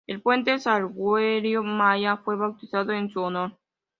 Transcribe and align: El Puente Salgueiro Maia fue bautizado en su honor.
El 0.07 0.19
Puente 0.19 0.57
Salgueiro 0.57 1.61
Maia 1.63 2.17
fue 2.17 2.35
bautizado 2.35 2.91
en 2.91 3.11
su 3.11 3.21
honor. 3.21 3.59